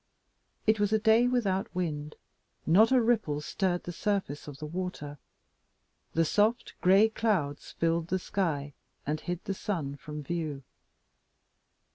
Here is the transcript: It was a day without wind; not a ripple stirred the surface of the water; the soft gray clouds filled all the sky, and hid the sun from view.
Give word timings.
It 0.65 0.79
was 0.79 0.91
a 0.91 0.97
day 0.97 1.27
without 1.27 1.75
wind; 1.75 2.15
not 2.65 2.91
a 2.91 2.99
ripple 2.99 3.39
stirred 3.39 3.83
the 3.83 3.91
surface 3.91 4.47
of 4.47 4.57
the 4.57 4.65
water; 4.65 5.19
the 6.13 6.25
soft 6.25 6.73
gray 6.81 7.07
clouds 7.07 7.73
filled 7.73 8.05
all 8.05 8.17
the 8.17 8.17
sky, 8.17 8.73
and 9.05 9.19
hid 9.21 9.45
the 9.45 9.53
sun 9.53 9.97
from 9.97 10.23
view. 10.23 10.63